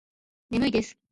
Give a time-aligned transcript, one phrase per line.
[0.61, 0.97] 眠いです